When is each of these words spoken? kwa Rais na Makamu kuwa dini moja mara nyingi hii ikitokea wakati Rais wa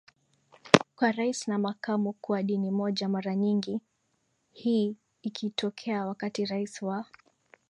kwa 0.95 1.11
Rais 1.11 1.47
na 1.47 1.57
Makamu 1.57 2.13
kuwa 2.13 2.43
dini 2.43 2.71
moja 2.71 3.09
mara 3.09 3.35
nyingi 3.35 3.81
hii 4.51 4.95
ikitokea 5.21 6.05
wakati 6.05 6.45
Rais 6.45 6.81
wa 6.81 7.05